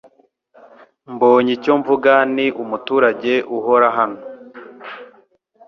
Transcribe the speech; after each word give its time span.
Mbonyicyomvuga 1.13 2.13
ni 2.35 2.47
umuturage 2.61 3.33
uhora 3.57 3.87
hano. 3.97 4.19